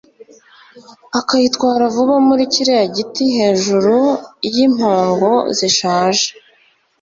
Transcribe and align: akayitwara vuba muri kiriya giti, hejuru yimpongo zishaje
akayitwara 1.19 1.83
vuba 1.95 2.15
muri 2.27 2.43
kiriya 2.53 2.85
giti, 2.95 3.25
hejuru 3.37 3.95
yimpongo 4.53 5.31
zishaje 5.57 6.27